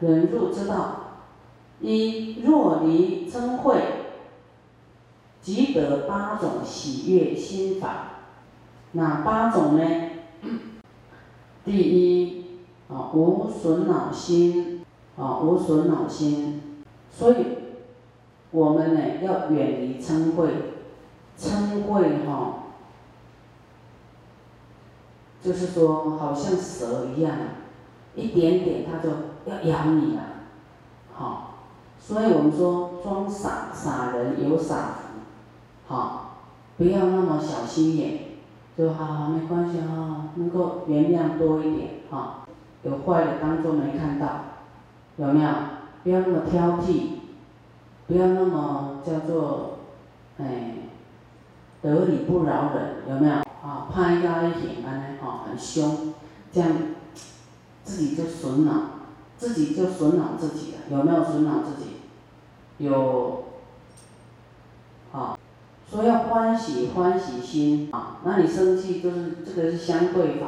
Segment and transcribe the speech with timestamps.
[0.00, 0.96] 忍辱之道。
[1.80, 3.80] 一若离嗔恚，
[5.40, 8.06] 即得八种喜悦心法。
[8.92, 9.84] 哪八种呢？
[11.64, 12.44] 第一
[12.88, 14.84] 啊，无损脑心
[15.16, 16.82] 啊，无损脑心。
[17.10, 17.46] 所以，
[18.50, 20.48] 我们呢要远离嗔恚，
[21.38, 22.64] 嗔恚哈，
[25.42, 27.36] 就是说好像蛇一样，
[28.14, 29.10] 一点点它就
[29.46, 30.22] 要咬你了，
[31.14, 31.46] 好。
[32.02, 36.38] 所以我们说装傻傻人有傻福，好，
[36.78, 38.20] 不要那么小心眼，
[38.76, 41.90] 就好好没关系哈，能够原谅多一点。
[42.10, 42.46] 哈，
[42.82, 44.26] 有坏的当做没看到，
[45.18, 45.50] 有没有？
[46.02, 47.18] 不要那么挑剔，
[48.06, 49.80] 不要那么叫做，
[50.38, 50.74] 哎，
[51.82, 53.34] 得理不饶人，有没有？
[53.62, 56.14] 啊，拍压一点安尼哈，很凶，
[56.50, 56.70] 这样
[57.84, 58.72] 自己就损了，
[59.40, 61.92] 自己就损恼自己了，有没有损恼自己？
[62.76, 63.44] 有，
[65.12, 65.38] 啊，
[65.90, 70.46] 说要欢喜欢喜心啊，那你生气就是这个是相对法，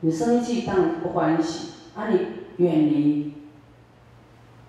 [0.00, 2.26] 你生气当然不欢喜，啊你
[2.56, 3.34] 远离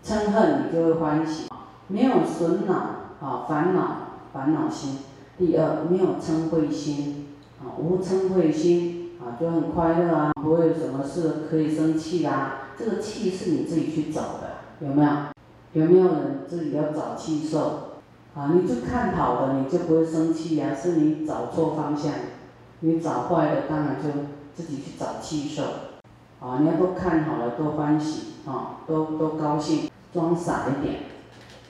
[0.06, 1.48] 嗔恨你就会欢喜，
[1.88, 2.74] 没有损恼
[3.22, 3.98] 啊烦恼
[4.34, 5.00] 烦恼心，
[5.38, 7.28] 第二没有嗔恚心
[7.62, 8.93] 啊无嗔恚心
[9.24, 15.10] 啊就很快乐啊，不会有什么事可以生气啊，这个气是你自己去找的，有没有？
[15.74, 17.94] 有没有人自己要找气受？
[18.36, 20.76] 啊，你就看好的，你就不会生气呀。
[20.76, 22.12] 是你找错方向，
[22.82, 24.10] 你找坏的，当然就
[24.54, 25.64] 自己去找气受。
[26.40, 31.04] 啊，你要都看好了，多欢喜，啊，都都高兴，装傻一点。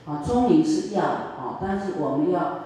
[0.05, 2.59] 啊，聪明是要，啊，但是我们要，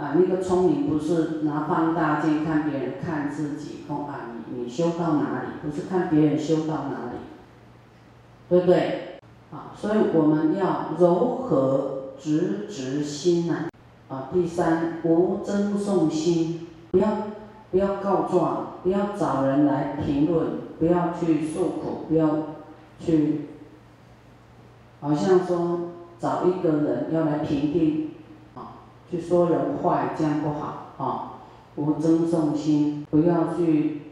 [0.00, 5.48] 啊，那个聪明不是拿放大镜看别人，看自己，哦，啊，你你修到哪里？
[5.62, 7.18] 不是看别人修到哪里，
[8.48, 9.18] 对不对？
[9.52, 13.68] 啊，所以我们要柔和直直心呐，
[14.08, 17.08] 啊，第三无争讼心，不要
[17.70, 20.46] 不要告状，不要找人来评论，
[20.78, 22.26] 不要去诉苦，不要
[22.98, 23.48] 去，
[25.00, 28.12] 好像说找一个人要来评定，
[29.10, 31.40] 去说人坏，这样不好，啊，
[31.76, 34.02] 无争重心，不要去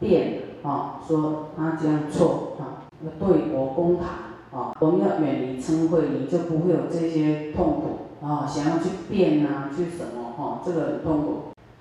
[0.00, 2.82] 辩，啊，说他这样错，啊。
[3.20, 4.06] 对簿公堂
[4.50, 11.32] 啊，我们要远离嗔恚，你就不会有这些痛苦啊，想要去变啊，去什么哈，这个很痛苦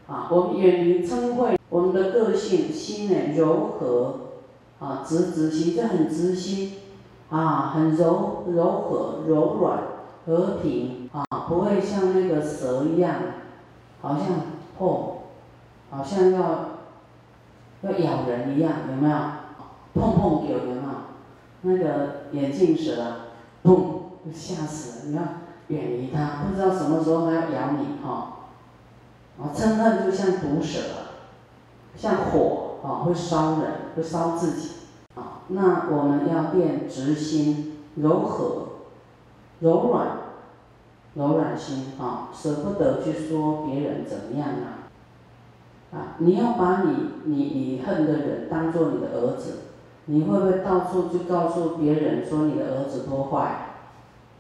[0.08, 0.28] 啊。
[0.30, 4.16] 我们远离嗔恚，我们的个性心呢柔和
[4.80, 6.74] 啊，直直心就很直心
[7.30, 9.80] 啊，很柔柔和柔软
[10.26, 13.16] 和平啊，不会像那个蛇一样，
[14.02, 14.28] 好像
[14.78, 15.24] 破，
[15.90, 16.42] 好像要
[17.82, 19.16] 要咬人一样，有没有？
[19.94, 21.08] 碰碰有人啊。
[21.62, 23.18] 那个眼镜蛇啊，
[23.64, 23.84] 嘣，
[24.34, 25.22] 吓死了！
[25.68, 28.40] 你要远离它，不知道什么时候它要咬你哈。
[29.40, 30.80] 啊，嗔恨就像毒蛇，
[31.96, 34.70] 像火啊，会烧人，会烧自己。
[35.16, 38.68] 啊，那我们要变直心，柔和，
[39.60, 40.08] 柔软，
[41.16, 44.90] 柔软心啊，舍不得去说别人怎么样啊。
[45.92, 49.60] 啊，你要把你你你恨的人当做你的儿子。
[50.06, 53.76] 你会不会到处去告诉别人说你的儿子多坏？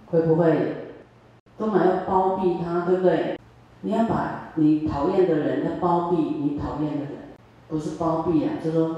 [0.07, 0.89] 会不会？
[1.57, 3.39] 都还要包庇他，对不对？
[3.79, 7.11] 你要把你讨厌的人要包庇你讨厌的人，
[7.69, 8.95] 不是包庇啊，就说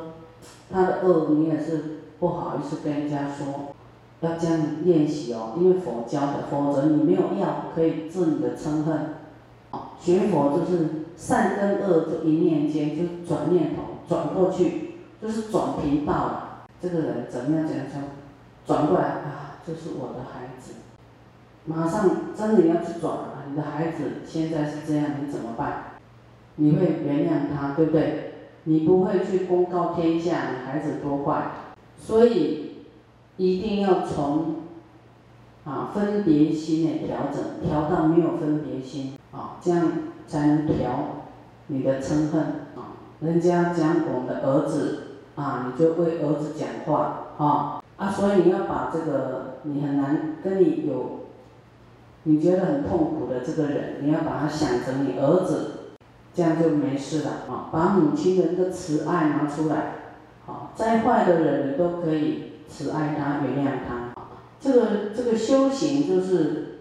[0.72, 3.75] 他的恶你也是不好意思跟人家说，
[4.22, 8.98] 要这样练习哦，因为佛教的，否则你没有药可以治你的嗔恨。
[9.72, 14.34] 哦学佛就是善跟恶就一念间就转念头转？
[14.34, 16.66] 过去，就是转频道了。
[16.82, 17.68] 这个人怎么样？
[17.68, 18.00] 怎样就？
[18.66, 20.74] 转过来啊，这是我的孩子。
[21.66, 23.14] 马上真的要去转？
[23.14, 23.44] 啊！
[23.50, 25.84] 你的孩子现在是这样，你怎么办？
[26.56, 28.34] 你会原谅他，对不对？
[28.64, 31.52] 你不会去公告天下你孩子多坏，
[32.00, 32.65] 所以
[33.38, 34.56] 一定要从
[35.64, 39.92] 啊分别心的调整，调到没有分别心啊，这样
[40.28, 41.24] 才能调
[41.68, 42.42] 你的嗔恨
[42.76, 42.98] 啊。
[43.20, 45.02] 人家讲我们的儿子。
[45.36, 51.26] 啊，你就为儿子讲话，啊啊，所以你要把这个你很难跟你有，
[52.24, 55.72] 你觉得很痛苦的这个人，你要把他想成你儿子，
[56.34, 57.68] 这样就没事了啊。
[57.70, 59.96] 把母亲的那个慈爱拿出来，
[60.46, 64.14] 好，再坏的人你都可以慈爱他、原谅他。
[64.60, 66.80] 这个这个修行就是，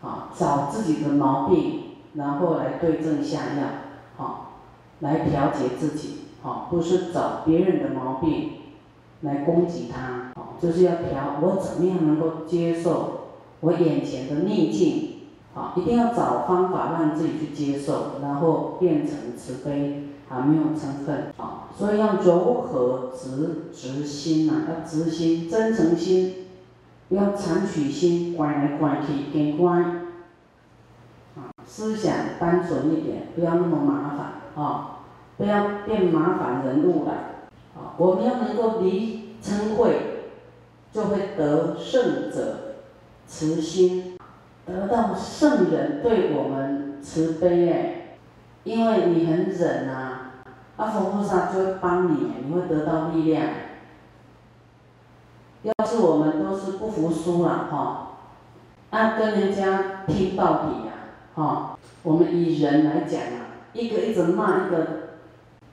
[0.00, 1.82] 啊，找自己的毛病，
[2.14, 3.66] 然后来对症下药，
[4.16, 4.52] 好，
[5.00, 6.18] 来调节自己。
[6.42, 8.54] 好，不是找别人的毛病，
[9.20, 13.28] 来攻击他，哦，就是要调我怎么样能够接受
[13.60, 15.20] 我眼前的逆境，
[15.54, 26.46] 啊，一定要找方法让自己去接受，然后变成慈悲，啊，没有嗔恨，啊，所以要柔和直直心呐，要直心，真诚心，
[27.08, 29.80] 要残取心，拐来拐去，给乖，
[31.34, 35.00] 啊，思想单纯一点，不要那么麻烦，啊，
[35.36, 37.12] 不要变麻烦人物了，
[37.74, 39.92] 啊，我们要能够离嗔恚，
[40.92, 42.74] 就会得胜者
[43.26, 44.16] 慈心。
[44.64, 48.16] 得到圣人对我们慈悲哎，
[48.62, 50.11] 因为你很忍呐，
[50.82, 53.46] 阿佛菩萨就会帮你，你会得到力量。
[55.62, 58.08] 要是我们都是不服输了哈，
[58.90, 60.92] 那跟人家拼到底呀，
[61.36, 64.86] 哈，我们以人来讲啊，一个一直骂一个，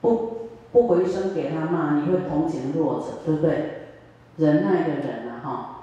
[0.00, 3.88] 不不回声给他骂，你会同情弱者，对不对？
[4.36, 5.76] 忍耐的人啊，哈。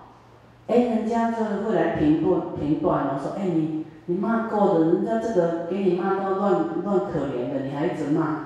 [0.67, 6.53] 哎，人家就会来评断评断了，说哎你你骂够了，人家这个给你骂到乱
[6.85, 8.45] 乱可怜的，你还一直骂，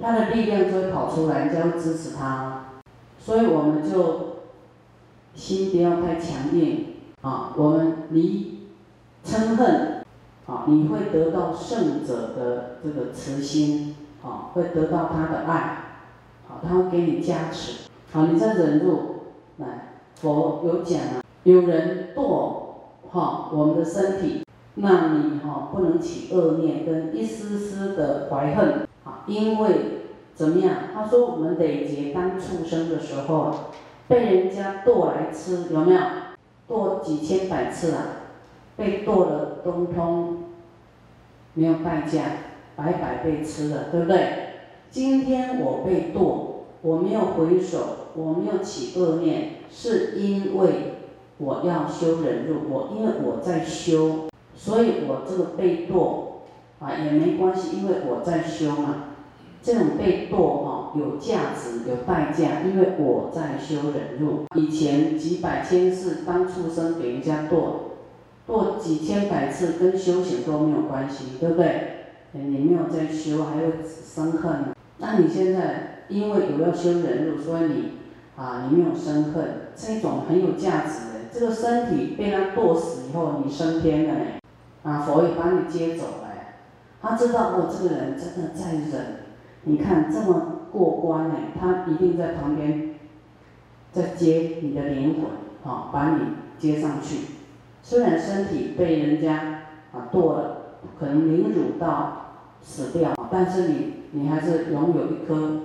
[0.00, 2.64] 他的力量就会跑出来，人家会支持他，
[3.18, 4.36] 所以我们就
[5.34, 8.60] 心不要太强硬啊，我们离
[9.24, 10.02] 嗔恨
[10.46, 15.54] 啊，你会得到圣者的这个慈心啊，会得到他的爱，
[16.48, 19.00] 啊，他会给你加持，好，你再忍住，
[19.58, 21.22] 来，佛有讲啊。
[21.44, 22.22] 有人堕
[23.10, 24.44] 哈我们的身体，
[24.74, 29.70] 那你哈不能起恶念跟一丝丝的怀恨啊，因为
[30.34, 30.74] 怎么样？
[30.94, 33.54] 他说我们累劫当畜生的时候，
[34.08, 36.00] 被人家剁来吃，有没有？
[36.66, 38.04] 剁几千百次啊，
[38.76, 40.44] 被剁了通通
[41.54, 42.22] 没有代价，
[42.76, 44.50] 白白被吃了，对不对？
[44.90, 47.78] 今天我被剁，我没有回首，
[48.14, 50.94] 我没有起恶念，是因为。
[51.42, 56.29] 我要修忍辱，我因为我在修，所以我这个被剁
[56.80, 59.04] 啊也没关系，因为我在修嘛。
[59.62, 64.46] 这种被堕哈有价值有代价，因为我在修忍辱。
[64.56, 67.90] 以前几百千次当畜生给人家堕，
[68.48, 72.06] 堕几千百次跟修行都没有关系，对不对？
[72.32, 74.74] 你没有在修，还会生恨。
[74.96, 77.92] 那你现在因为有要修忍辱，所以你
[78.36, 81.20] 啊你没有生恨，这种很有价值的。
[81.30, 84.20] 这个身体被他剁死以后，你升天了呢，
[84.84, 86.29] 啊，佛也把你接走了，
[87.02, 89.24] 他知道哦，这个人真的在忍，
[89.64, 92.96] 你看这么过关呢，他一定在旁边，
[93.92, 95.24] 在接你的灵魂，
[95.62, 96.20] 好，把你
[96.58, 97.18] 接上去。
[97.82, 99.62] 虽然身体被人家
[99.92, 100.56] 啊剁了，
[100.98, 105.62] 可能凌辱到死掉，但是你你还是拥有一颗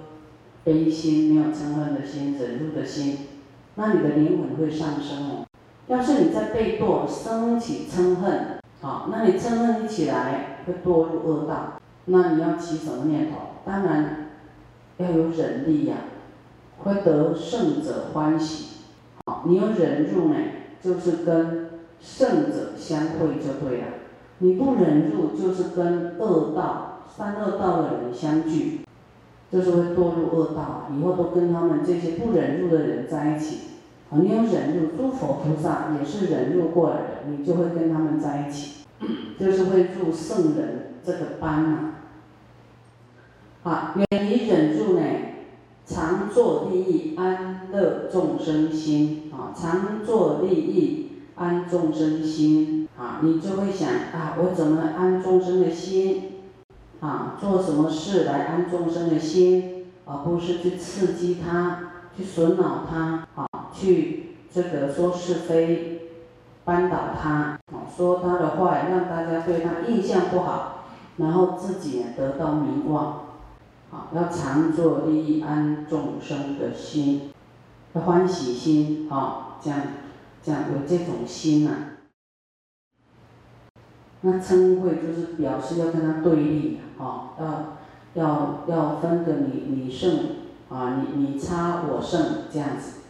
[0.63, 3.27] 悲心，没有嗔恨的心，忍辱的心，
[3.75, 5.45] 那你的灵魂会上升哦。
[5.87, 13.37] 要是你在被剁升起嗔恨，好，那你嗔恨起来会堕入恶道，那你要起什么念头？
[13.65, 14.27] 当然
[14.97, 15.95] 要有忍力呀，
[16.83, 18.81] 会得胜者欢喜。
[19.25, 20.35] 好，你有忍住呢，
[20.83, 23.87] 就是跟胜者相会就对了。
[24.37, 28.81] 你不忍住，就是跟恶道、三恶道的人相聚，
[29.51, 33.61] 就是会堕入恶道，以后都跟他们这些不忍住的人在一起。
[34.17, 38.85] 你有忍辱，诸佛菩萨也是忍辱过来的，你就会跟他们在一起，
[39.39, 41.79] 就是会入圣人这个班呐。
[43.63, 45.01] 啊，远离忍住呢，
[45.85, 56.33] 常作利益安乐众生心啊，常作利益安众生心啊，你就会想啊，我怎么安众生的心
[56.99, 57.37] 啊？
[57.41, 63.47] 做什么事来安众生的心，而不是去刺激他，去损恼他啊？
[63.75, 66.09] 去这个说是非，
[66.63, 67.59] 扳倒他，
[67.95, 70.85] 说他的坏，让大家对他印象不好，
[71.17, 73.25] 然后自己也得到名望，
[73.91, 77.31] 啊，要常做利益安众生的心，
[77.93, 79.81] 要欢喜心，啊，这样
[80.41, 81.71] 这样有这种心呐。
[84.21, 87.77] 那称谓就是表示要跟他对立，啊，要
[88.15, 90.17] 要要分个你你胜，
[90.69, 93.01] 啊，你你差我胜这样子。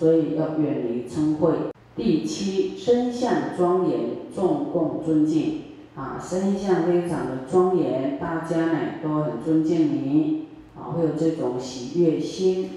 [0.00, 1.52] 所以要远离嗔恚。
[1.94, 4.00] 第七，身相庄严，
[4.34, 5.60] 众共尊敬。
[5.94, 10.46] 啊，身相非常的庄严，大家呢都很尊敬你。
[10.74, 12.70] 啊，会有这种喜悦心、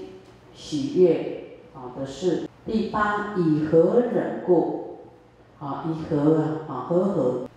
[0.53, 2.49] 喜悦啊的事。
[2.65, 4.97] 第八，以和忍故。
[5.59, 7.47] 啊，以和啊，和和，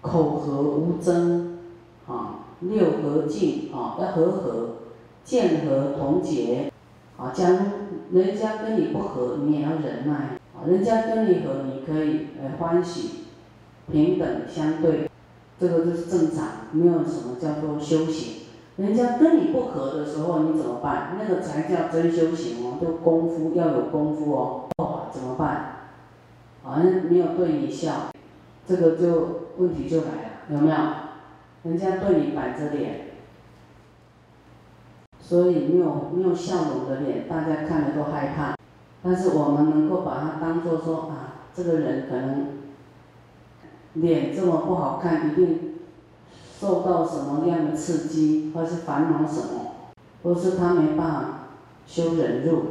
[0.00, 1.58] 口和无争。
[2.08, 4.68] 啊，六和敬啊，要和和，
[5.22, 6.72] 见和同解。
[7.16, 7.56] 啊，将
[8.12, 10.36] 人家跟你不和，你也要忍耐。
[10.54, 13.24] 啊，人家跟你和，你可以呃欢喜，
[13.90, 15.10] 平等相对，
[15.58, 18.42] 这个就是正常，没有什么叫做修行。
[18.76, 21.16] 人家跟你不和的时候，你怎么办？
[21.18, 24.64] 那个才叫真修行哦，就功夫要有功夫哦。
[24.76, 25.76] 哦，怎么办？
[26.62, 28.10] 好像没有对你笑，
[28.66, 30.76] 这个就问题就来了，有没有？
[31.64, 33.11] 人家对你板着脸，
[35.32, 38.54] 所以没有没有笑容的脸，大家看了都害怕。
[39.02, 42.48] 但是我们能够把它当做说啊，这个人可能
[43.94, 45.78] 脸这么不好看，一定。
[46.60, 49.72] 受到什么样的刺激，或是烦恼什么，
[50.22, 51.24] 或是他没办法
[51.86, 52.64] 修忍辱，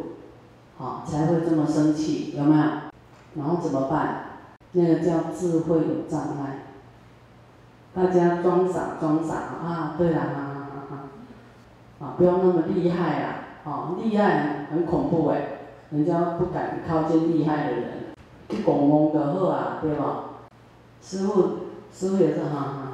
[0.79, 2.63] 啊，才会这么生气，有没有？
[3.41, 4.25] 然后怎么办？
[4.73, 6.59] 那个叫智慧有障碍。
[7.95, 9.95] 大家装傻装傻啊！
[9.97, 10.50] 对了，哈
[12.01, 13.35] 啊，不要那么厉害啊！
[13.63, 15.59] 啊，厉害很恐怖哎，
[15.91, 17.83] 人家不敢靠近厉害的人，
[18.49, 20.23] 去拱拱的喝啊，对吧？
[21.01, 21.59] 师傅，
[21.93, 22.87] 师傅也是哈哈。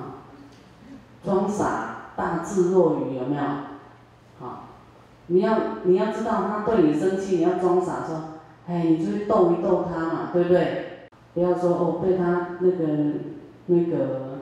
[1.24, 3.42] 装傻，大智若愚，有没有？
[4.40, 4.64] 好，
[5.28, 8.22] 你要你要知道他对你生气，你要装傻说，
[8.68, 10.84] 哎，你就去逗一逗他嘛，对不对？
[11.34, 12.88] 不要说哦，被他那个
[13.68, 14.40] 那个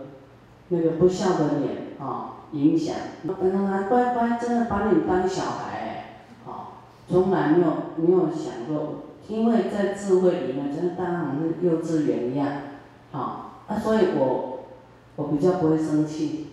[0.70, 12.48] 那个不孝的脸啊影响，让他乖乖真的把你当小孩，好，从来没有没有想过，因为在智慧里面，真的当然是幼稚园一样，
[13.12, 14.66] 好，啊，所以我
[15.16, 16.48] 我比较不会生气。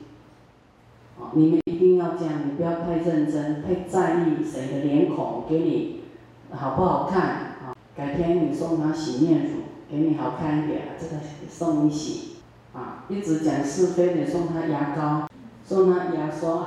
[1.19, 6.05] 哦你们一定要这样，你不要太认真，太在意谁的脸孔给你
[6.51, 7.77] 好不好看啊？
[7.95, 9.59] 改天你送他洗面乳，
[9.91, 12.37] 给你好看一点，这个送你洗
[12.73, 13.05] 啊。
[13.09, 15.29] 一直讲是非的，送他牙膏，
[15.67, 16.67] 送他牙刷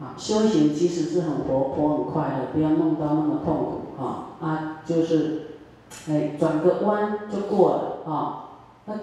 [0.00, 0.14] 啊。
[0.16, 5.42] 修行其实是很活泼很快乐，不要弄到那么痛苦啊啊，就是
[6.08, 8.48] 哎转个弯就过了啊，
[8.86, 8.94] 那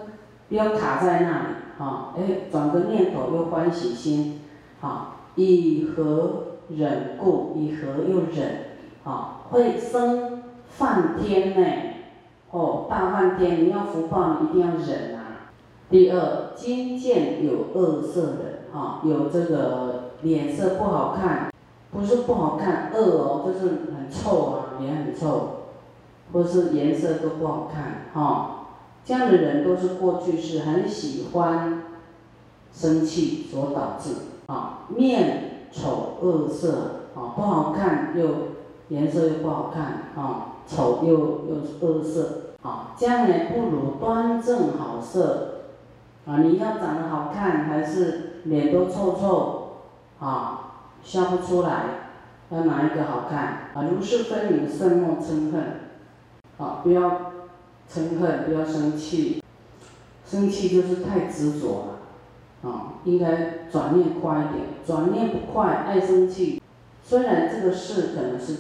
[0.50, 4.42] 不要卡在那里啊，哎转个念头又欢喜心。
[4.82, 8.66] 啊，以和忍故，以和又忍，
[9.04, 11.66] 啊，会生梵天呢，
[12.52, 15.50] 哦，大梵天，你要福报，你一定要忍啊。
[15.90, 21.50] 第二，今见有恶色的啊，有这个脸色不好看，
[21.92, 25.50] 不是不好看，恶哦，就是很臭啊，脸很臭，
[26.34, 28.66] 或是颜色都不好看，哈，
[29.06, 31.84] 这样的人都是过去是很喜欢
[32.74, 34.12] 生气所导致。
[34.48, 36.72] 啊，面丑恶色，
[37.16, 38.30] 啊，不好看又
[38.90, 45.62] 颜色又不好看，啊，丑又又恶色，啊，这样呢不如端正好色，
[46.28, 49.64] 啊，你要长得好看还是脸都臭臭，
[50.20, 50.72] 啊，
[51.04, 51.84] 笑不出来，
[52.50, 53.72] 要哪一个好看？
[53.74, 55.82] 啊，如是分明，慎莫嗔恨，
[56.58, 57.34] 啊，不要
[57.92, 59.44] 嗔恨，不要生气，
[60.26, 62.70] 生气就是太执着了。
[62.70, 66.62] 啊，应该转念快一点，转念不快，爱生气。
[67.04, 68.58] 虽然这个事可能是，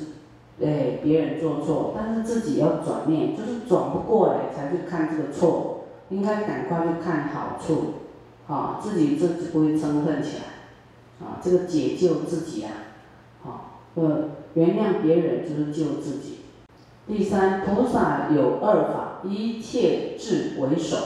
[0.62, 7.94] 哎，别人做错，但是自己要转念，就是转不过来才去看这个错，应该赶快去看好处，
[8.48, 12.72] 啊，自己自己不会嗔恨起来，啊，这个解救自己啊，
[13.44, 16.40] 啊，呃，原谅别人就是救自己。
[17.08, 20.98] 第三，菩萨有二法，一切智为首，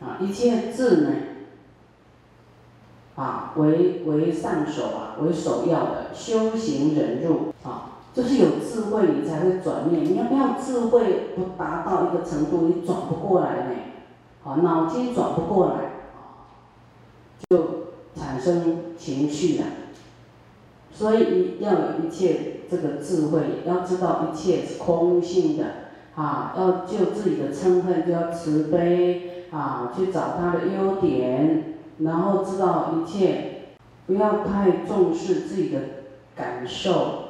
[0.00, 1.10] 啊，一切智呢？
[3.16, 10.04] 啊，为为上首啊，为首要的修行忍辱啊，就是有智慧你才会转念。
[10.04, 13.74] 你要不要智慧，不达到一个程度，你转不过来呢。
[14.44, 15.93] 啊，脑筋转不过来，
[17.50, 19.64] 就产生情绪了。
[20.92, 25.64] 所以要有一切这个智慧，要知道一切是空性的
[26.14, 31.74] 啊，要救自己的嗔恨，就要慈悲啊，去找他的优点。
[31.98, 35.78] 然后知道一切，不要太重视自己的
[36.34, 37.26] 感受，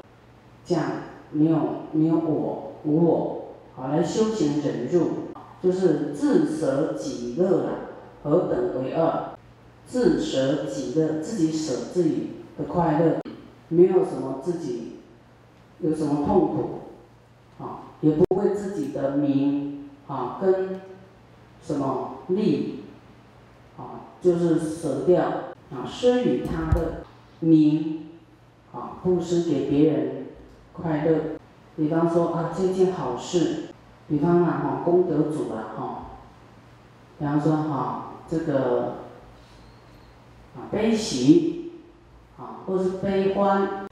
[0.65, 0.85] 这样
[1.31, 1.59] 没有
[1.93, 3.45] 没有我无我，
[3.77, 5.09] 好来修行忍辱，
[5.63, 7.71] 就是自舍己乐了，
[8.23, 9.34] 何等为二？
[9.87, 13.21] 自舍己的，自己舍自己的快乐，
[13.69, 14.97] 没有什么自己
[15.81, 20.81] 有什么痛苦，啊，也不为自己的名啊跟
[21.63, 22.81] 什么利。
[23.77, 25.25] 啊，就是舍掉
[25.73, 27.03] 啊，施与他的
[27.41, 28.07] 名，
[28.73, 30.27] 啊，布施给别人
[30.73, 31.19] 快乐。
[31.75, 33.65] 比方说啊，这件好事，
[34.07, 36.07] 比方啊，哈，功德主啊，哈，
[37.19, 38.95] 比方说哈，这个
[40.57, 41.73] 啊，悲喜，
[42.39, 43.87] 啊，或是悲欢，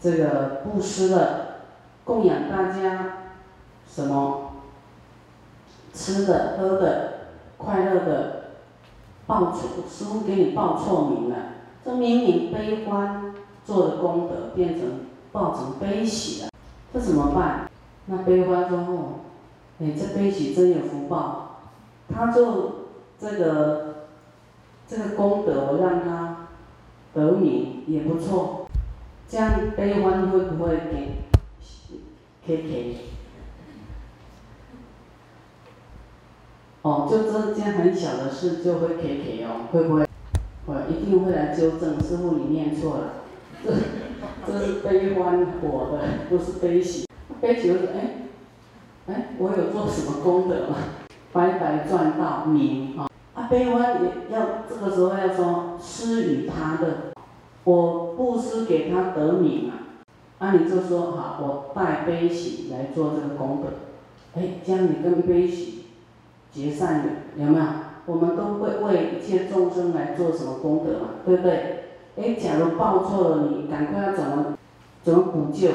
[0.00, 1.46] 这个布施了，
[2.04, 3.16] 供养大家
[3.88, 4.52] 什么
[5.92, 7.12] 吃的、喝的、
[7.56, 8.44] 快乐的，
[9.26, 11.36] 报错，师傅给你报错名了。
[11.84, 16.48] 这明明悲欢做的功德，变成报成悲喜了，
[16.92, 17.70] 这怎么办？
[18.06, 19.08] 那悲欢说哦，
[19.80, 21.60] 哎，这悲喜真有福报，
[22.12, 22.86] 他就
[23.18, 24.03] 这个
[24.86, 26.48] 这个功德让他
[27.14, 28.68] 得名也不错，
[29.28, 31.22] 这样悲欢会不会给
[32.46, 32.96] K K？
[36.82, 40.06] 哦，就这件很小的事就会 K K 哦，会不会？
[40.66, 43.12] 我一定会来纠正，师傅你念错了，
[43.64, 43.72] 这
[44.46, 47.06] 这是悲欢火的，不是悲喜。
[47.40, 48.28] 悲喜就是哎，
[49.06, 50.76] 哎，我有做什么功德吗？
[51.32, 53.06] 白白赚到名啊！
[53.48, 57.12] 悲欢也要这个时候要说施与他的，
[57.64, 60.04] 我布施给他得名啊，
[60.38, 65.84] 啊你就说好，我带悲喜来做这个功德，哎，这样你跟悲喜
[66.50, 67.64] 结善缘，有没有？
[68.06, 71.84] 我们都会为一切众生来做什么功德嘛，对不对？
[72.16, 74.58] 哎，假如报错了，你赶快要怎么
[75.02, 75.70] 怎么补救？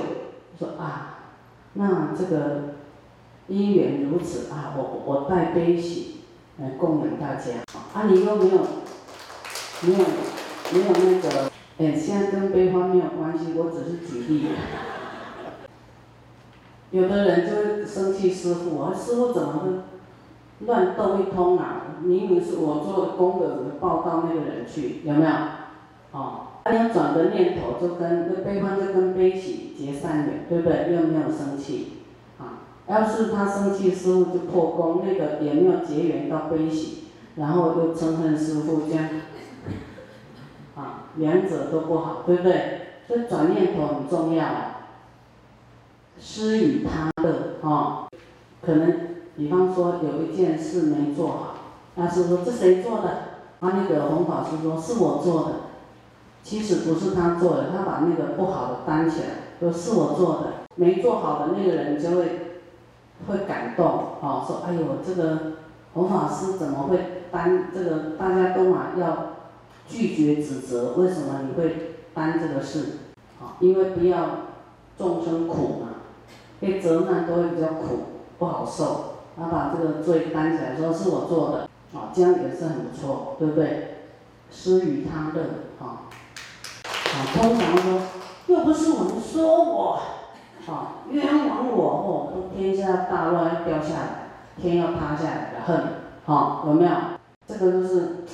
[0.59, 1.17] 说啊，
[1.73, 2.75] 那这个
[3.47, 6.18] 因缘如此啊，我我带悲喜
[6.61, 7.51] 来供养大家。
[7.93, 8.61] 啊，你又没有
[9.81, 9.99] 没有
[10.71, 14.47] 没有那个，哎，现在跟悲欢没有关系，我只是举例。
[16.91, 19.69] 有的人就会生气师傅啊，师傅怎么会？
[20.65, 21.95] 乱斗一通啊！
[22.03, 24.99] 明明是我做的功德，怎么报到那个人去？
[25.05, 25.31] 有没有？
[26.11, 30.93] 哦，他要转个念头，就跟那悲欢就跟悲喜结善缘，对不对？
[30.93, 31.98] 又没有生气，
[32.89, 37.05] 要是他生气，师傅就破功，那个也没有结缘到悲喜，
[37.35, 39.05] 然后又憎恨师傅，这样，
[40.75, 42.81] 啊，两者都不好，对不对？
[43.07, 44.45] 所以转念头很重要，
[46.19, 48.07] 施与他的，啊，
[48.61, 49.09] 可能。
[49.37, 51.55] 比方说有一件事没做好，
[51.95, 53.07] 那师说这谁做的？
[53.61, 55.51] 啊，那个弘法师说是我做的，
[56.43, 59.27] 其实不是他做的，他把那个不好的担起来，
[59.61, 62.48] 说是我做的，没做好的那个人就会
[63.27, 63.85] 会感动，
[64.21, 65.53] 哦，说哎呦这个
[65.93, 68.17] 弘法师怎么会担这个？
[68.17, 69.35] 大家都嘛要
[69.87, 72.97] 拒绝指责，为什么你会担这个事？
[73.41, 74.29] 啊，因为不要
[74.97, 75.87] 众生苦嘛，
[76.59, 78.03] 被责难都会比较苦，
[78.37, 79.05] 不好受。
[79.37, 83.95] 他把这个罪担起来，说是我做的，啊，这样也是很不错，对不对？
[84.51, 85.41] 施于他乐，
[85.79, 86.09] 啊，
[86.83, 88.01] 啊，通常说，
[88.47, 90.01] 又不是我们说我，
[90.69, 94.09] 啊，冤枉我，哦，天下大乱要掉下来，
[94.61, 95.81] 天要塌下来的恨，
[96.25, 96.91] 好，有没有？
[97.47, 98.25] 这个就是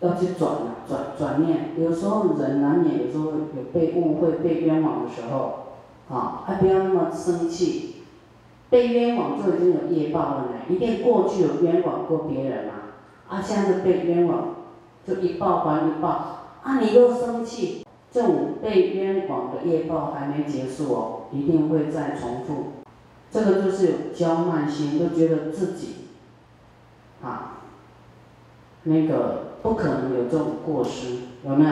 [0.00, 7.92] 要去转了转转念，有时候人难免有时候有被误会、被冤枉的时候，啊，还不要那么生气。
[8.68, 12.72] 被冤枉就已经有业报了呢，一定过去有冤枉过别人嘛，
[13.28, 14.56] 啊，现在被冤枉，
[15.06, 16.08] 就一报还一报，
[16.64, 17.85] 啊，你又生气，
[18.16, 22.68] 这种被冤枉的业报还没结束哦，一定会再重复，
[23.30, 25.96] 这个就是有骄慢心，都觉得自己，
[27.22, 27.58] 啊，
[28.84, 31.70] 那个不可能有这种过失，有没有？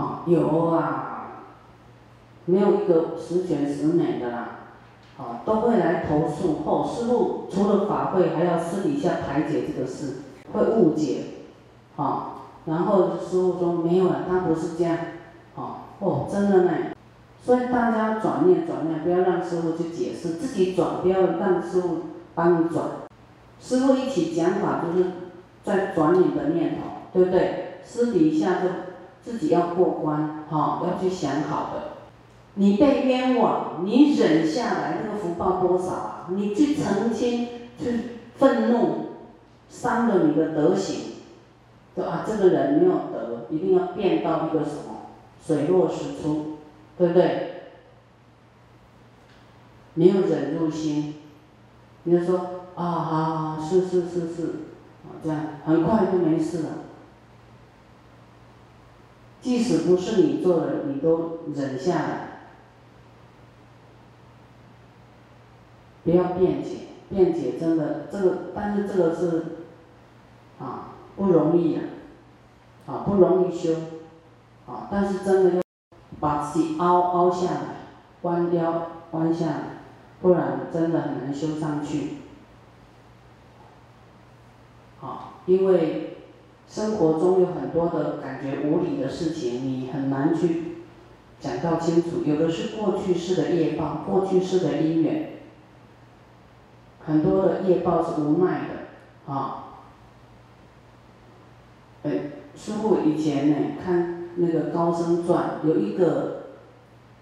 [0.00, 1.42] 啊，有啊，
[2.44, 4.50] 没有一个十全十美的啦。
[5.18, 6.60] 啊，都会来投诉。
[6.64, 10.18] 后师傅除了法会，还要私底下排解这个事，
[10.52, 11.24] 会误解。
[11.96, 14.96] 啊，然后师傅说没有了，他不是这样。
[15.54, 16.70] 哦，哦，真的呢。
[17.44, 21.98] 所以大家转念转念，不要让师傅去解释，自己转，不要让师傅
[22.34, 22.84] 帮你转。
[23.60, 25.10] 师傅一起讲法，就是
[25.62, 26.80] 在转你的念头，
[27.12, 27.80] 对不对？
[27.84, 28.68] 私底下就
[29.22, 31.82] 自己要过关，哈，要去想好的。
[32.54, 36.26] 你被冤枉，你忍下来，那个福报多少啊？
[36.30, 38.00] 你去澄清，去
[38.36, 39.08] 愤怒，
[39.68, 41.16] 伤了你的德行，
[41.94, 44.93] 说啊，这个人没有德，一定要变到一个什么
[45.46, 46.58] 水落石出，
[46.96, 47.50] 对不对？
[49.94, 51.14] 没有忍入心，
[52.04, 52.38] 你就说
[52.74, 53.24] 啊，好
[53.56, 54.42] 好，是是是是，
[55.04, 56.70] 啊，这样很快就没事了。
[59.40, 62.28] 即使不是你做的，你都忍下来。
[66.02, 66.78] 不要辩解，
[67.08, 69.44] 辩解真的这个，但是这个是
[70.58, 71.80] 啊不容易呀，
[72.86, 73.74] 啊不容易修，
[74.66, 75.62] 啊但是真的要
[76.20, 77.60] 把自己凹凹下来，
[78.22, 79.60] 弯腰弯下来，
[80.20, 82.18] 不然真的很难修上去。
[85.02, 86.16] 啊，因为
[86.66, 90.78] 生活中有很多的感觉无理的事情，你很难去
[91.38, 95.32] 讲到清楚，有的是过去式的业报，过去式的因缘，
[97.04, 99.64] 很多的业报是无奈的，啊，
[102.04, 102.10] 哎，
[102.56, 106.42] 师傅以前呢看那个高僧传，有一个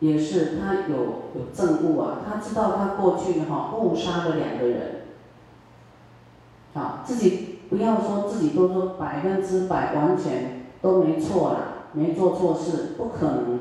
[0.01, 0.97] 也是他有
[1.35, 5.03] 有证悟啊，他知道他过去哈误杀了两个人，
[6.75, 11.59] 啊，自己不要说自己都说百分之百完全都没错啦，
[11.93, 13.61] 没做错事，不可能。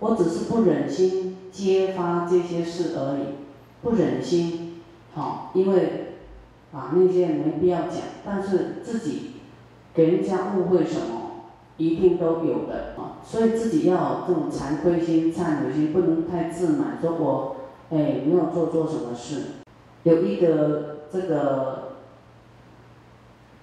[0.00, 3.34] 我只是不忍心揭发这些事而已，
[3.82, 4.80] 不忍心，
[5.14, 6.14] 好，因为
[6.72, 9.32] 啊那些没必要讲，但是自己
[9.92, 11.17] 给人家误会什么，
[11.78, 17.56] 一定都有的啊，所以自己要这种惭愧心、忏悔心，不能太自满，说我
[17.90, 19.42] 哎没有做错什么事。
[20.02, 21.94] 有一个这个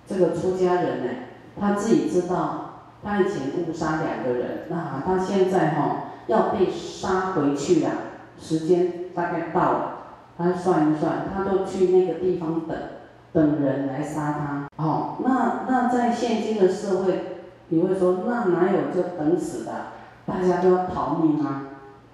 [0.07, 1.11] 这个出家人呢，
[1.59, 6.01] 他自己知道他以前误杀两个人，那他现在哈。
[6.27, 7.91] 要被杀回去了，
[8.41, 9.97] 时间大概到了，
[10.35, 12.75] 他算一算，他都去那个地方等，
[13.31, 14.67] 等人来杀他。
[14.83, 17.34] 哦，那那在现今的社会，
[17.69, 19.71] 你会说那哪有就等死的？
[20.25, 21.63] 大家都要逃命啊，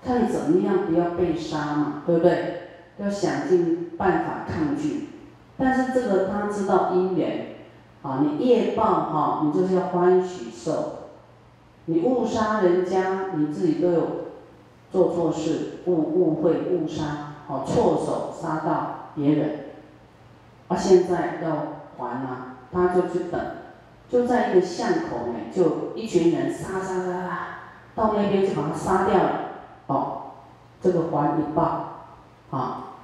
[0.04, 2.62] 看怎么样不要被杀嘛，对不对？
[2.98, 5.10] 要想尽办法抗拒。
[5.58, 7.56] 但是这个他知道因缘，
[8.02, 10.98] 啊，你业报哈，你就是要欢喜受。
[11.86, 14.08] 你误杀人家，你自己都有
[14.92, 19.60] 做错事，误误会误杀，哦，错手杀到别人，
[20.68, 21.50] 啊，现在要
[21.98, 23.40] 还啊，他就去等，
[24.12, 27.48] 就在一个巷口呢，就一群人杀杀杀杀，
[27.96, 29.40] 到那边就把他杀掉了，
[29.88, 30.22] 哦，
[30.82, 32.08] 这个还一报，
[32.50, 32.96] 啊，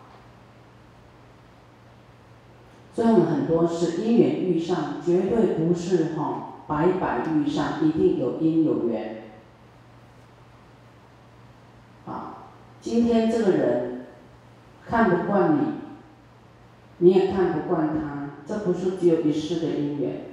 [2.93, 6.43] 所以我们很多是因缘遇上，绝对不是哈。
[6.67, 9.23] 白白遇上，一定有因有缘。
[12.05, 12.49] 啊，
[12.81, 14.07] 今天这个人
[14.85, 15.61] 看不惯你，
[16.97, 20.23] 你也看不惯他，这不是只有一世的因缘。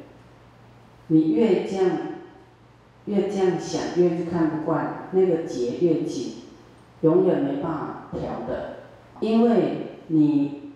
[1.08, 1.86] 你越这样，
[3.04, 6.34] 越这样想，越是看不惯，那个结越紧，
[7.02, 8.76] 永远没办法调的。
[9.20, 10.72] 因为你，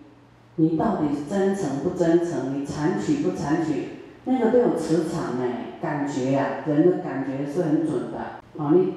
[0.55, 2.59] 你到底是真诚不真诚？
[2.61, 3.89] 你残取不残取？
[4.25, 5.45] 那个都有磁场呢，
[5.81, 8.17] 感觉呀，人的感觉是很准的。
[8.57, 8.93] 啊，你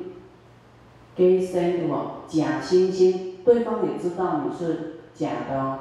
[1.16, 5.78] 给生什么假惺惺，对方也知道你是假的哦，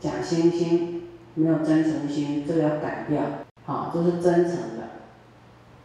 [0.00, 1.00] 假惺惺，
[1.34, 3.20] 没有真诚心，这个要改掉。
[3.66, 4.93] 好，这是真诚的，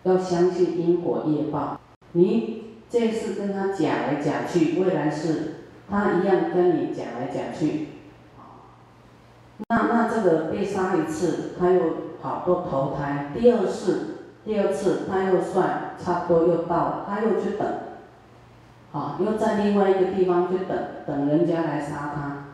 [0.03, 1.79] 要相信因果业报。
[2.13, 5.55] 你这次跟他讲来讲去，未来是
[5.89, 7.87] 他一样跟你讲来讲去。
[9.69, 12.09] 那那这个被杀一次，他又。
[12.21, 17.65] 好多投胎，第二次，第二次他又算差不多又到了，他又去等，
[18.91, 22.47] 好，又在另外一个地方去等，等人家来杀他，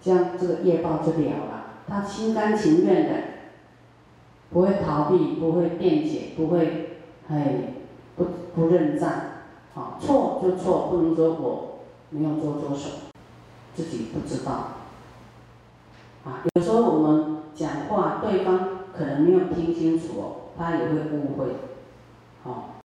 [0.00, 3.14] 这样这个业报就了了，他心甘情愿的，
[4.50, 6.87] 不会逃避，不会辩解，不会，
[7.30, 7.74] 哎，
[8.16, 9.10] 不不认账，
[9.74, 11.78] 好，错就错，不能说我
[12.10, 12.94] 没有做错什么，
[13.74, 14.52] 自己不知道，
[16.24, 18.78] 啊，有时候我们讲话对方。
[18.90, 21.44] 可能没有听清楚哦，他也会误会。
[22.42, 22.77] 哦